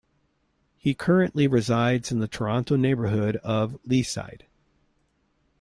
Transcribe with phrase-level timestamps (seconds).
[0.79, 4.45] He currently resides in the Toronto neighbourhood of Leaside.